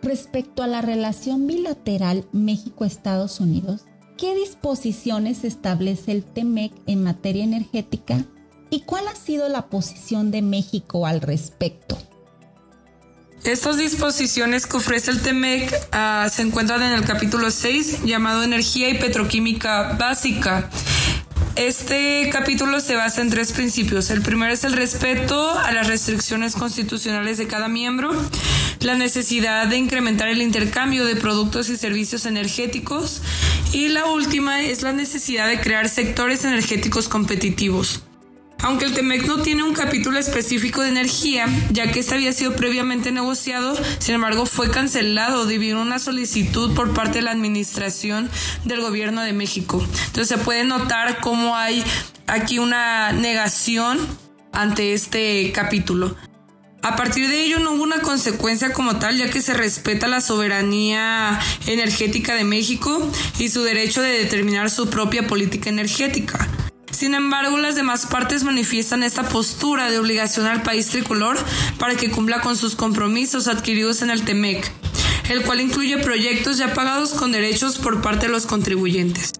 Respecto 0.01 0.63
a 0.63 0.67
la 0.67 0.81
relación 0.81 1.45
bilateral 1.45 2.25
México-Estados 2.31 3.39
Unidos, 3.39 3.81
¿qué 4.17 4.33
disposiciones 4.33 5.43
establece 5.43 6.13
el 6.13 6.23
TEMEC 6.23 6.71
en 6.87 7.03
materia 7.03 7.43
energética 7.43 8.23
y 8.69 8.81
cuál 8.81 9.07
ha 9.07 9.15
sido 9.15 9.49
la 9.49 9.67
posición 9.67 10.31
de 10.31 10.41
México 10.41 11.05
al 11.05 11.19
respecto? 11.19 11.97
Estas 13.43 13.77
disposiciones 13.77 14.67
que 14.67 14.77
ofrece 14.77 15.11
el 15.11 15.21
TEMEC 15.21 15.71
uh, 15.73 16.29
se 16.29 16.41
encuentran 16.41 16.83
en 16.83 16.91
el 16.91 17.05
capítulo 17.05 17.51
6 17.51 18.03
llamado 18.03 18.43
Energía 18.43 18.89
y 18.89 18.97
Petroquímica 18.97 19.95
Básica. 19.97 20.69
Este 21.55 22.29
capítulo 22.31 22.79
se 22.79 22.95
basa 22.95 23.21
en 23.21 23.29
tres 23.29 23.51
principios. 23.51 24.09
El 24.09 24.21
primero 24.21 24.53
es 24.53 24.63
el 24.63 24.73
respeto 24.73 25.51
a 25.51 25.71
las 25.71 25.87
restricciones 25.87 26.55
constitucionales 26.55 27.37
de 27.37 27.47
cada 27.47 27.67
miembro, 27.67 28.11
la 28.79 28.95
necesidad 28.95 29.67
de 29.67 29.77
incrementar 29.77 30.29
el 30.29 30.41
intercambio 30.41 31.05
de 31.05 31.15
productos 31.15 31.69
y 31.69 31.75
servicios 31.75 32.25
energéticos 32.25 33.21
y 33.73 33.89
la 33.89 34.05
última 34.05 34.61
es 34.61 34.81
la 34.81 34.93
necesidad 34.93 35.47
de 35.47 35.59
crear 35.59 35.89
sectores 35.89 36.45
energéticos 36.45 37.09
competitivos. 37.09 38.03
Aunque 38.61 38.85
el 38.85 38.93
TEMEC 38.93 39.25
no 39.25 39.41
tiene 39.41 39.63
un 39.63 39.73
capítulo 39.73 40.19
específico 40.19 40.81
de 40.81 40.89
energía, 40.89 41.47
ya 41.71 41.91
que 41.91 42.01
este 42.01 42.15
había 42.15 42.33
sido 42.33 42.55
previamente 42.55 43.11
negociado, 43.11 43.73
sin 43.99 44.15
embargo 44.15 44.45
fue 44.45 44.69
cancelado 44.69 45.45
debido 45.45 45.79
a 45.79 45.81
una 45.81 45.97
solicitud 45.97 46.75
por 46.75 46.93
parte 46.93 47.19
de 47.19 47.21
la 47.21 47.31
administración 47.31 48.29
del 48.65 48.81
gobierno 48.81 49.21
de 49.21 49.31
México. 49.31 49.81
Entonces 50.07 50.27
se 50.27 50.37
puede 50.37 50.65
notar 50.65 51.21
cómo 51.21 51.55
hay 51.55 51.83
aquí 52.27 52.59
una 52.59 53.13
negación 53.13 53.97
ante 54.51 54.93
este 54.93 55.51
capítulo. 55.53 56.15
A 56.81 56.95
partir 56.95 57.27
de 57.29 57.43
ello 57.43 57.59
no 57.59 57.73
hubo 57.73 57.83
una 57.83 57.99
consecuencia 58.01 58.73
como 58.73 58.97
tal, 58.99 59.17
ya 59.17 59.29
que 59.29 59.41
se 59.41 59.53
respeta 59.53 60.07
la 60.07 60.21
soberanía 60.21 61.39
energética 61.65 62.35
de 62.35 62.43
México 62.43 63.09
y 63.37 63.49
su 63.49 63.63
derecho 63.63 64.01
de 64.01 64.09
determinar 64.09 64.69
su 64.69 64.89
propia 64.89 65.27
política 65.27 65.69
energética. 65.69 66.47
Sin 66.91 67.13
embargo, 67.13 67.57
las 67.57 67.75
demás 67.75 68.05
partes 68.05 68.43
manifiestan 68.43 69.03
esta 69.03 69.27
postura 69.27 69.89
de 69.89 69.99
obligación 69.99 70.45
al 70.47 70.63
país 70.63 70.87
tricolor 70.87 71.37
para 71.77 71.95
que 71.95 72.09
cumpla 72.09 72.41
con 72.41 72.57
sus 72.57 72.75
compromisos 72.75 73.47
adquiridos 73.47 74.01
en 74.01 74.09
el 74.09 74.23
TEMEC, 74.23 74.71
el 75.29 75.43
cual 75.43 75.61
incluye 75.61 75.97
proyectos 75.97 76.57
ya 76.57 76.73
pagados 76.73 77.13
con 77.13 77.31
derechos 77.31 77.77
por 77.77 78.01
parte 78.01 78.25
de 78.25 78.31
los 78.31 78.45
contribuyentes. 78.45 79.33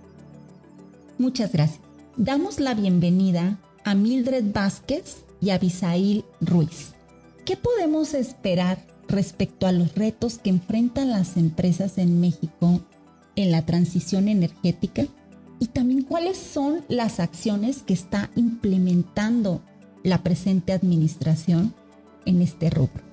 Muchas 1.18 1.52
gracias. 1.52 1.82
Damos 2.16 2.60
la 2.60 2.74
bienvenida 2.74 3.58
a 3.84 3.96
Mildred 3.96 4.52
Vázquez 4.54 5.24
y 5.42 5.50
a 5.50 5.58
Bisail 5.58 6.26
Ruiz. 6.42 6.94
¿Qué 7.46 7.58
podemos 7.58 8.14
esperar 8.14 8.86
respecto 9.08 9.68
a 9.68 9.72
los 9.72 9.96
retos 9.96 10.38
que 10.38 10.50
enfrentan 10.50 11.10
las 11.10 11.36
empresas 11.36 11.98
en 11.98 12.20
México 12.20 12.82
en 13.36 13.52
la 13.52 13.66
transición 13.66 14.28
energética? 14.28 15.06
Y 15.60 15.68
también 15.68 16.04
cuáles 16.04 16.38
son 16.38 16.84
las 16.88 17.20
acciones 17.20 17.84
que 17.84 17.94
está 17.94 18.30
implementando 18.36 19.62
la 20.04 20.24
presente 20.24 20.74
administración 20.74 21.74
en 22.26 22.42
este 22.42 22.70
rubro. 22.70 23.04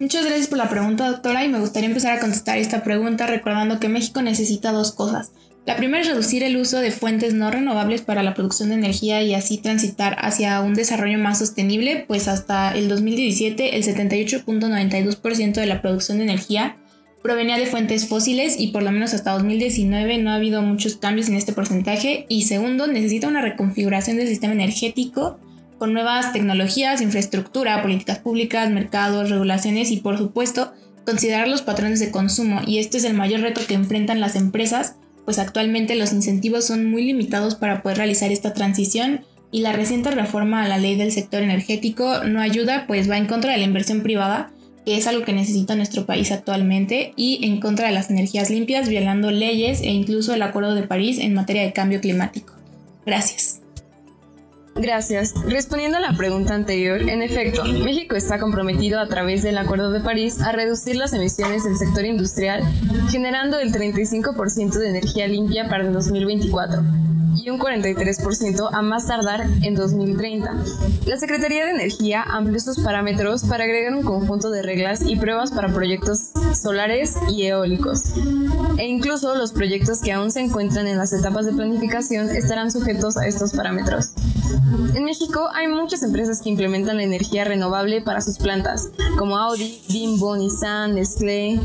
Muchas 0.00 0.24
gracias 0.24 0.46
por 0.46 0.58
la 0.58 0.68
pregunta, 0.68 1.10
doctora, 1.10 1.44
y 1.44 1.48
me 1.48 1.58
gustaría 1.58 1.88
empezar 1.88 2.16
a 2.16 2.20
contestar 2.20 2.58
esta 2.58 2.84
pregunta 2.84 3.26
recordando 3.26 3.80
que 3.80 3.88
México 3.88 4.22
necesita 4.22 4.70
dos 4.70 4.92
cosas. 4.92 5.32
La 5.66 5.76
primera 5.76 6.00
es 6.02 6.08
reducir 6.08 6.42
el 6.44 6.56
uso 6.56 6.78
de 6.78 6.92
fuentes 6.92 7.34
no 7.34 7.50
renovables 7.50 8.00
para 8.00 8.22
la 8.22 8.32
producción 8.32 8.70
de 8.70 8.76
energía 8.76 9.22
y 9.22 9.34
así 9.34 9.58
transitar 9.58 10.16
hacia 10.20 10.60
un 10.60 10.74
desarrollo 10.74 11.18
más 11.18 11.40
sostenible, 11.40 12.04
pues 12.06 12.26
hasta 12.26 12.72
el 12.72 12.88
2017 12.88 13.76
el 13.76 13.82
78.92% 13.84 15.52
de 15.54 15.66
la 15.66 15.82
producción 15.82 16.18
de 16.18 16.24
energía 16.24 16.76
provenía 17.22 17.58
de 17.58 17.66
fuentes 17.66 18.08
fósiles 18.08 18.58
y 18.58 18.68
por 18.68 18.82
lo 18.82 18.92
menos 18.92 19.14
hasta 19.14 19.32
2019 19.32 20.18
no 20.18 20.30
ha 20.30 20.36
habido 20.36 20.62
muchos 20.62 20.96
cambios 20.96 21.28
en 21.28 21.34
este 21.34 21.52
porcentaje. 21.52 22.26
Y 22.28 22.42
segundo, 22.42 22.86
necesita 22.86 23.28
una 23.28 23.42
reconfiguración 23.42 24.16
del 24.16 24.28
sistema 24.28 24.52
energético 24.52 25.38
con 25.78 25.92
nuevas 25.92 26.32
tecnologías, 26.32 27.00
infraestructura, 27.00 27.82
políticas 27.82 28.18
públicas, 28.18 28.70
mercados, 28.70 29.30
regulaciones 29.30 29.90
y 29.90 29.98
por 29.98 30.18
supuesto 30.18 30.72
considerar 31.04 31.48
los 31.48 31.62
patrones 31.62 32.00
de 32.00 32.10
consumo. 32.10 32.60
Y 32.66 32.78
este 32.78 32.98
es 32.98 33.04
el 33.04 33.14
mayor 33.14 33.40
reto 33.40 33.60
que 33.66 33.74
enfrentan 33.74 34.20
las 34.20 34.36
empresas, 34.36 34.96
pues 35.24 35.38
actualmente 35.38 35.94
los 35.94 36.12
incentivos 36.12 36.66
son 36.66 36.90
muy 36.90 37.04
limitados 37.04 37.54
para 37.54 37.82
poder 37.82 37.98
realizar 37.98 38.32
esta 38.32 38.52
transición 38.52 39.24
y 39.50 39.60
la 39.60 39.72
reciente 39.72 40.10
reforma 40.10 40.62
a 40.62 40.68
la 40.68 40.78
ley 40.78 40.96
del 40.96 41.12
sector 41.12 41.42
energético 41.42 42.24
no 42.24 42.40
ayuda, 42.40 42.86
pues 42.86 43.10
va 43.10 43.16
en 43.16 43.26
contra 43.26 43.52
de 43.52 43.58
la 43.58 43.64
inversión 43.64 44.02
privada 44.02 44.50
que 44.88 44.96
es 44.96 45.06
algo 45.06 45.22
que 45.22 45.34
necesita 45.34 45.76
nuestro 45.76 46.06
país 46.06 46.32
actualmente, 46.32 47.12
y 47.14 47.44
en 47.44 47.60
contra 47.60 47.88
de 47.88 47.92
las 47.92 48.08
energías 48.08 48.48
limpias, 48.48 48.88
violando 48.88 49.30
leyes 49.30 49.82
e 49.82 49.90
incluso 49.90 50.32
el 50.32 50.40
Acuerdo 50.40 50.74
de 50.74 50.84
París 50.84 51.18
en 51.18 51.34
materia 51.34 51.62
de 51.62 51.74
cambio 51.74 52.00
climático. 52.00 52.54
Gracias. 53.04 53.60
Gracias. 54.76 55.34
Respondiendo 55.44 55.98
a 55.98 56.00
la 56.00 56.16
pregunta 56.16 56.54
anterior, 56.54 57.02
en 57.02 57.20
efecto, 57.20 57.66
México 57.66 58.16
está 58.16 58.38
comprometido 58.38 58.98
a 58.98 59.08
través 59.08 59.42
del 59.42 59.58
Acuerdo 59.58 59.92
de 59.92 60.00
París 60.00 60.40
a 60.40 60.52
reducir 60.52 60.96
las 60.96 61.12
emisiones 61.12 61.64
del 61.64 61.76
sector 61.76 62.06
industrial, 62.06 62.62
generando 63.10 63.58
el 63.58 63.70
35% 63.70 64.72
de 64.72 64.88
energía 64.88 65.28
limpia 65.28 65.68
para 65.68 65.84
el 65.84 65.92
2024 65.92 66.82
y 67.42 67.50
un 67.50 67.58
43% 67.58 68.70
a 68.72 68.82
más 68.82 69.06
tardar 69.06 69.46
en 69.62 69.74
2030. 69.74 70.54
La 71.06 71.18
Secretaría 71.18 71.64
de 71.64 71.72
Energía 71.72 72.22
amplió 72.22 72.60
sus 72.60 72.80
parámetros 72.80 73.44
para 73.44 73.64
agregar 73.64 73.94
un 73.94 74.02
conjunto 74.02 74.50
de 74.50 74.62
reglas 74.62 75.02
y 75.04 75.16
pruebas 75.16 75.50
para 75.50 75.72
proyectos 75.72 76.30
solares 76.60 77.16
y 77.30 77.44
eólicos. 77.44 78.14
E 78.78 78.86
incluso 78.86 79.34
los 79.34 79.52
proyectos 79.52 80.00
que 80.00 80.12
aún 80.12 80.30
se 80.30 80.40
encuentran 80.40 80.86
en 80.86 80.98
las 80.98 81.12
etapas 81.12 81.46
de 81.46 81.52
planificación 81.52 82.30
estarán 82.30 82.70
sujetos 82.70 83.16
a 83.16 83.26
estos 83.26 83.52
parámetros. 83.52 84.12
En 84.94 85.04
México 85.04 85.48
hay 85.54 85.68
muchas 85.68 86.02
empresas 86.02 86.40
que 86.42 86.50
implementan 86.50 86.96
la 86.96 87.02
energía 87.02 87.44
renovable 87.44 88.02
para 88.02 88.20
sus 88.20 88.38
plantas, 88.38 88.90
como 89.18 89.36
Audi, 89.36 89.80
Bimbo, 89.88 90.36
Nissan, 90.36 90.94
Nestlé, 90.94 91.60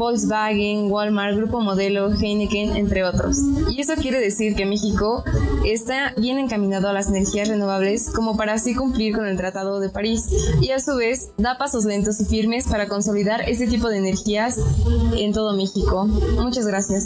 Volkswagen, 0.00 0.90
Walmart, 0.90 1.36
Grupo 1.36 1.60
Modelo, 1.60 2.10
Heineken, 2.10 2.74
entre 2.74 3.04
otros. 3.04 3.36
Y 3.70 3.82
eso 3.82 3.92
quiere 3.96 4.18
decir 4.18 4.56
que 4.56 4.64
México 4.64 5.22
está 5.66 6.14
bien 6.16 6.38
encaminado 6.38 6.88
a 6.88 6.94
las 6.94 7.08
energías 7.08 7.48
renovables 7.48 8.10
como 8.10 8.34
para 8.34 8.54
así 8.54 8.74
cumplir 8.74 9.14
con 9.14 9.26
el 9.26 9.36
Tratado 9.36 9.78
de 9.78 9.90
París 9.90 10.26
y 10.62 10.70
a 10.70 10.80
su 10.80 10.96
vez 10.96 11.32
da 11.36 11.58
pasos 11.58 11.84
lentos 11.84 12.18
y 12.18 12.24
firmes 12.24 12.66
para 12.66 12.88
consolidar 12.88 13.46
este 13.46 13.66
tipo 13.66 13.88
de 13.90 13.98
energías 13.98 14.58
en 15.18 15.32
todo 15.32 15.54
México. 15.54 16.06
Muchas 16.06 16.66
gracias. 16.66 17.04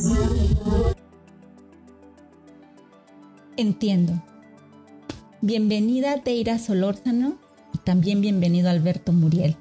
Entiendo. 3.57 4.23
Bienvenida 5.41 6.17
Deira 6.25 6.61
Solórzano 6.61 7.39
y 7.75 7.79
también 7.79 8.21
bienvenido 8.21 8.71
Alberto 8.71 9.13
Muriel. 9.13 9.57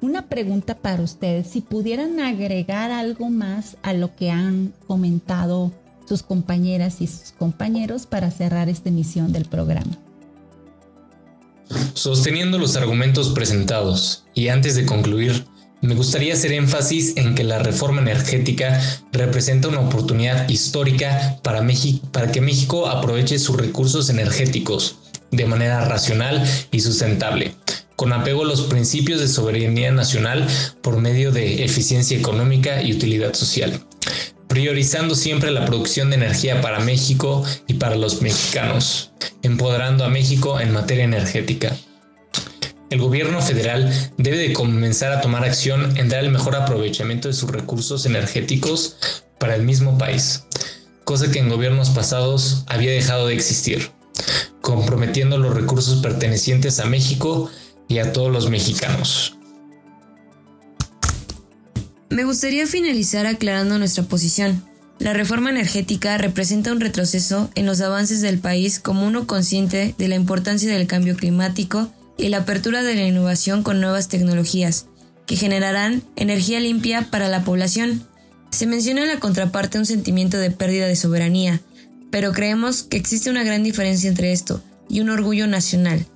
Una 0.00 0.28
pregunta 0.28 0.76
para 0.76 1.02
ustedes, 1.02 1.48
si 1.48 1.60
pudieran 1.60 2.20
agregar 2.20 2.92
algo 2.92 3.30
más 3.30 3.76
a 3.82 3.92
lo 3.92 4.14
que 4.14 4.30
han 4.30 4.72
comentado 4.86 5.72
sus 6.08 6.22
compañeras 6.22 7.00
y 7.00 7.08
sus 7.08 7.32
compañeros 7.32 8.06
para 8.06 8.30
cerrar 8.30 8.68
esta 8.68 8.90
emisión 8.90 9.32
del 9.32 9.44
programa. 9.44 9.98
Sosteniendo 11.94 12.58
los 12.58 12.76
argumentos 12.76 13.30
presentados 13.30 14.24
y 14.34 14.48
antes 14.48 14.76
de 14.76 14.86
concluir, 14.86 15.44
me 15.80 15.94
gustaría 15.94 16.34
hacer 16.34 16.52
énfasis 16.52 17.16
en 17.16 17.34
que 17.34 17.44
la 17.44 17.58
reforma 17.58 18.00
energética 18.00 18.80
representa 19.12 19.68
una 19.68 19.80
oportunidad 19.80 20.48
histórica 20.48 21.38
para, 21.42 21.64
para 22.12 22.32
que 22.32 22.40
México 22.40 22.88
aproveche 22.88 23.38
sus 23.38 23.56
recursos 23.56 24.08
energéticos 24.10 24.98
de 25.30 25.44
manera 25.44 25.84
racional 25.84 26.42
y 26.72 26.80
sustentable, 26.80 27.54
con 27.98 28.12
apego 28.12 28.44
a 28.44 28.46
los 28.46 28.60
principios 28.62 29.18
de 29.18 29.26
soberanía 29.26 29.90
nacional 29.90 30.46
por 30.82 30.98
medio 30.98 31.32
de 31.32 31.64
eficiencia 31.64 32.16
económica 32.16 32.80
y 32.80 32.92
utilidad 32.92 33.34
social, 33.34 33.84
priorizando 34.46 35.16
siempre 35.16 35.50
la 35.50 35.64
producción 35.64 36.08
de 36.10 36.14
energía 36.14 36.60
para 36.60 36.78
México 36.78 37.44
y 37.66 37.74
para 37.74 37.96
los 37.96 38.22
mexicanos, 38.22 39.10
empoderando 39.42 40.04
a 40.04 40.10
México 40.10 40.60
en 40.60 40.72
materia 40.72 41.02
energética. 41.02 41.76
El 42.88 43.00
gobierno 43.00 43.42
federal 43.42 43.92
debe 44.16 44.38
de 44.38 44.52
comenzar 44.52 45.10
a 45.10 45.20
tomar 45.20 45.44
acción 45.44 45.98
en 45.98 46.08
dar 46.08 46.22
el 46.22 46.30
mejor 46.30 46.54
aprovechamiento 46.54 47.26
de 47.26 47.34
sus 47.34 47.50
recursos 47.50 48.06
energéticos 48.06 49.24
para 49.40 49.56
el 49.56 49.64
mismo 49.64 49.98
país, 49.98 50.44
cosa 51.02 51.32
que 51.32 51.40
en 51.40 51.48
gobiernos 51.48 51.90
pasados 51.90 52.62
había 52.68 52.92
dejado 52.92 53.26
de 53.26 53.34
existir, 53.34 53.90
comprometiendo 54.60 55.36
los 55.36 55.52
recursos 55.52 56.00
pertenecientes 56.00 56.78
a 56.78 56.86
México 56.86 57.50
y 57.88 57.98
a 57.98 58.12
todos 58.12 58.32
los 58.32 58.50
mexicanos. 58.50 59.38
Me 62.10 62.24
gustaría 62.24 62.66
finalizar 62.66 63.26
aclarando 63.26 63.78
nuestra 63.78 64.04
posición. 64.04 64.62
La 64.98 65.12
reforma 65.12 65.50
energética 65.50 66.18
representa 66.18 66.72
un 66.72 66.80
retroceso 66.80 67.50
en 67.54 67.66
los 67.66 67.80
avances 67.80 68.20
del 68.20 68.38
país 68.38 68.80
como 68.80 69.06
uno 69.06 69.26
consciente 69.26 69.94
de 69.96 70.08
la 70.08 70.16
importancia 70.16 70.72
del 70.72 70.86
cambio 70.86 71.16
climático 71.16 71.92
y 72.16 72.28
la 72.28 72.38
apertura 72.38 72.82
de 72.82 72.96
la 72.96 73.06
innovación 73.06 73.62
con 73.62 73.80
nuevas 73.80 74.08
tecnologías, 74.08 74.86
que 75.26 75.36
generarán 75.36 76.02
energía 76.16 76.58
limpia 76.58 77.10
para 77.10 77.28
la 77.28 77.44
población. 77.44 78.02
Se 78.50 78.66
menciona 78.66 79.02
en 79.02 79.08
la 79.08 79.20
contraparte 79.20 79.78
un 79.78 79.86
sentimiento 79.86 80.38
de 80.38 80.50
pérdida 80.50 80.86
de 80.86 80.96
soberanía, 80.96 81.60
pero 82.10 82.32
creemos 82.32 82.82
que 82.82 82.96
existe 82.96 83.30
una 83.30 83.44
gran 83.44 83.62
diferencia 83.62 84.08
entre 84.08 84.32
esto 84.32 84.62
y 84.88 85.00
un 85.00 85.10
orgullo 85.10 85.46
nacional. 85.46 86.06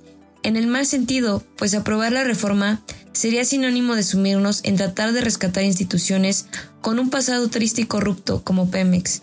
En 0.43 0.57
el 0.57 0.67
mal 0.67 0.85
sentido, 0.85 1.41
pues 1.57 1.73
aprobar 1.73 2.11
la 2.11 2.25
reforma 2.25 2.83
sería 3.13 3.45
sinónimo 3.45 3.95
de 3.95 4.03
sumirnos 4.03 4.59
en 4.63 4.75
tratar 4.75 5.13
de 5.13 5.21
rescatar 5.21 5.63
instituciones 5.63 6.47
con 6.81 6.99
un 6.99 7.09
pasado 7.09 7.49
triste 7.49 7.81
y 7.81 7.85
corrupto 7.85 8.43
como 8.43 8.69
Pemex. 8.69 9.21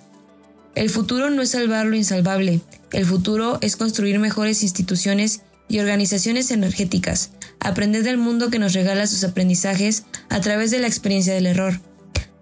El 0.75 0.89
futuro 0.89 1.29
no 1.29 1.43
es 1.43 1.51
salvar 1.51 1.85
lo 1.85 1.97
insalvable, 1.97 2.63
el 2.93 3.05
futuro 3.05 3.59
es 3.61 3.77
construir 3.77 4.19
mejores 4.19 4.63
instituciones 4.63 5.43
y 5.69 5.79
organizaciones 5.79 6.51
energéticas, 6.51 7.33
aprender 7.61 8.03
del 8.03 8.17
mundo 8.17 8.49
que 8.49 8.59
nos 8.59 8.73
regala 8.73 9.07
sus 9.07 9.23
aprendizajes 9.23 10.05
a 10.31 10.41
través 10.41 10.71
de 10.71 10.79
la 10.79 10.87
experiencia 10.87 11.35
del 11.35 11.47
error, 11.47 11.81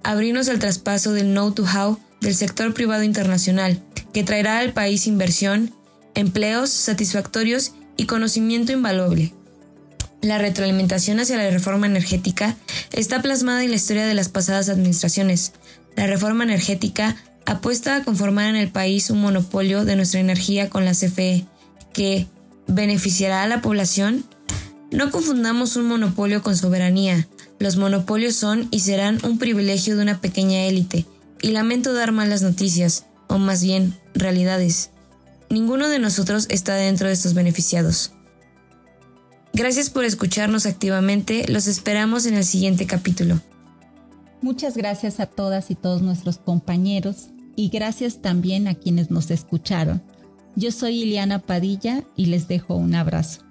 abrirnos 0.04 0.48
al 0.48 0.60
traspaso 0.60 1.12
del 1.12 1.32
know-to-how 1.32 1.98
del 2.20 2.34
sector 2.34 2.72
privado 2.74 3.02
internacional, 3.02 3.82
que 4.12 4.22
traerá 4.22 4.58
al 4.58 4.72
país 4.72 5.06
inversión, 5.06 5.74
empleos 6.14 6.70
satisfactorios 6.70 7.72
y 7.98 8.06
conocimiento 8.06 8.72
invaluable. 8.72 9.34
La 10.22 10.38
retroalimentación 10.38 11.20
hacia 11.20 11.36
la 11.36 11.50
reforma 11.50 11.86
energética 11.86 12.56
está 12.92 13.20
plasmada 13.20 13.62
en 13.62 13.70
la 13.70 13.76
historia 13.76 14.06
de 14.06 14.14
las 14.14 14.30
pasadas 14.30 14.70
administraciones. 14.70 15.52
La 15.96 16.06
reforma 16.06 16.44
energética 16.44 17.16
apuesta 17.44 17.96
a 17.96 18.04
conformar 18.04 18.46
en 18.46 18.56
el 18.56 18.70
país 18.70 19.10
un 19.10 19.20
monopolio 19.20 19.84
de 19.84 19.96
nuestra 19.96 20.20
energía 20.20 20.70
con 20.70 20.86
la 20.86 20.92
CFE, 20.92 21.44
que, 21.92 22.26
beneficiará 22.68 23.42
a 23.42 23.48
la 23.48 23.62
población? 23.62 24.24
No 24.90 25.10
confundamos 25.10 25.76
un 25.76 25.86
monopolio 25.86 26.42
con 26.42 26.56
soberanía. 26.56 27.26
Los 27.58 27.76
monopolios 27.76 28.36
son 28.36 28.68
y 28.70 28.80
serán 28.80 29.18
un 29.24 29.38
privilegio 29.38 29.96
de 29.96 30.02
una 30.02 30.20
pequeña 30.20 30.64
élite, 30.66 31.06
y 31.42 31.48
lamento 31.48 31.92
dar 31.92 32.12
malas 32.12 32.42
noticias, 32.42 33.06
o 33.26 33.38
más 33.38 33.62
bien, 33.62 33.96
realidades. 34.14 34.90
Ninguno 35.50 35.88
de 35.88 35.98
nosotros 35.98 36.46
está 36.50 36.74
dentro 36.74 37.06
de 37.06 37.14
estos 37.14 37.34
beneficiados. 37.34 38.12
Gracias 39.52 39.90
por 39.90 40.04
escucharnos 40.04 40.66
activamente, 40.66 41.46
los 41.48 41.66
esperamos 41.66 42.26
en 42.26 42.34
el 42.34 42.44
siguiente 42.44 42.86
capítulo. 42.86 43.40
Muchas 44.40 44.76
gracias 44.76 45.18
a 45.20 45.26
todas 45.26 45.70
y 45.70 45.74
todos 45.74 46.02
nuestros 46.02 46.38
compañeros 46.38 47.30
y 47.56 47.70
gracias 47.70 48.22
también 48.22 48.68
a 48.68 48.74
quienes 48.74 49.10
nos 49.10 49.30
escucharon. 49.30 50.02
Yo 50.54 50.70
soy 50.70 51.02
Iliana 51.02 51.40
Padilla 51.40 52.04
y 52.14 52.26
les 52.26 52.46
dejo 52.46 52.76
un 52.76 52.94
abrazo. 52.94 53.47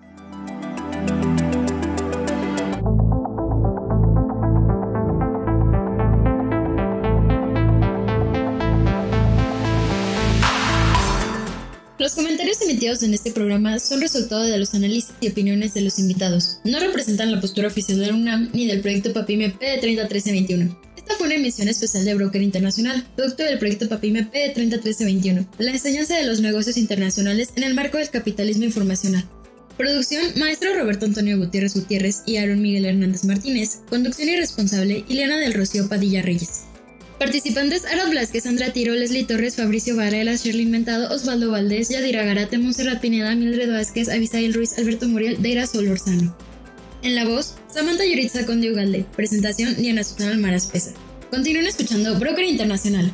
Los 12.08 12.16
comentarios 12.16 12.62
emitidos 12.62 13.04
en 13.04 13.14
este 13.14 13.32
programa 13.32 13.80
son 13.80 14.00
resultado 14.00 14.44
de 14.44 14.58
los 14.58 14.74
análisis 14.74 15.12
y 15.20 15.28
opiniones 15.28 15.74
de 15.74 15.82
los 15.82 16.00
invitados. 16.00 16.60
No 16.64 16.80
representan 16.80 17.34
la 17.34 17.42
postura 17.42 17.68
oficial 17.68 18.00
de 18.00 18.08
la 18.08 18.14
UNAM 18.14 18.50
ni 18.54 18.66
del 18.66 18.80
proyecto 18.80 19.12
PAPIME 19.12 19.54
P301321. 19.60 20.78
Esta 20.96 21.16
fue 21.16 21.28
una 21.28 21.36
emisión 21.36 21.68
especial 21.68 22.06
de 22.06 22.16
Broker 22.16 22.42
Internacional, 22.42 23.06
producto 23.18 23.44
del 23.44 23.60
proyecto 23.60 23.90
PAPIME 23.90 24.32
P301321, 24.32 25.48
la 25.58 25.72
enseñanza 25.72 26.16
de 26.16 26.26
los 26.26 26.40
negocios 26.40 26.78
internacionales 26.78 27.50
en 27.58 27.64
el 27.64 27.74
marco 27.74 27.98
del 27.98 28.10
capitalismo 28.10 28.64
informacional. 28.64 29.26
Producción, 29.78 30.24
maestro 30.38 30.76
Roberto 30.76 31.08
Antonio 31.08 31.38
Gutiérrez 31.38 31.74
Gutiérrez 31.74 32.24
y 32.26 32.38
Aaron 32.38 32.62
Miguel 32.62 32.86
Hernández 32.86 33.26
Martínez. 33.26 33.80
Conducción 33.90 34.30
y 34.30 34.38
responsable, 34.38 35.04
Ileana 35.10 35.40
del 35.40 35.54
Rocío 35.54 35.90
Padilla 35.90 36.22
Reyes. 36.22 36.67
Participantes, 37.20 37.86
Arad 37.86 38.12
Blasquez, 38.12 38.44
Sandra 38.44 38.72
Tiro, 38.72 38.94
Leslie 38.94 39.24
Torres, 39.24 39.56
Fabricio 39.56 39.96
Varela, 39.96 40.36
Shirley 40.36 40.68
Mentado, 40.68 41.12
Osvaldo 41.14 41.50
Valdés, 41.50 41.90
Yadira 41.90 42.24
Garate, 42.24 42.60
Monserrat 42.60 43.02
Pineda, 43.02 43.34
Mildred 43.34 43.72
Vázquez, 43.72 44.08
Abisail 44.10 44.54
Ruiz, 44.54 44.78
Alberto 44.78 45.08
Muriel, 45.08 45.42
Deira 45.42 45.66
Solorzano. 45.66 46.36
En 47.02 47.16
la 47.16 47.26
voz, 47.26 47.56
Samantha 47.74 48.06
Yuritza 48.06 48.46
Conde 48.46 48.72
Ugalde. 48.72 49.06
Presentación, 49.16 49.76
Diana 49.78 50.04
Susana 50.04 50.32
Almaraz 50.32 50.68
Pesa. 50.68 50.92
Continúen 51.32 51.66
escuchando 51.66 52.20
Broker 52.20 52.46
Internacional. 52.46 53.12